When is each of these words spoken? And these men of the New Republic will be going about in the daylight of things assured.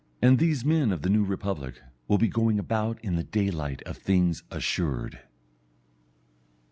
And 0.19 0.39
these 0.39 0.65
men 0.65 0.91
of 0.91 1.03
the 1.03 1.11
New 1.11 1.23
Republic 1.23 1.79
will 2.07 2.17
be 2.17 2.27
going 2.27 2.57
about 2.57 2.97
in 3.05 3.17
the 3.17 3.23
daylight 3.23 3.83
of 3.83 3.97
things 3.97 4.41
assured. 4.49 5.19